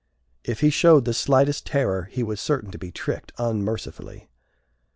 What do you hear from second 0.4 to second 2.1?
If he showed the slightest terror,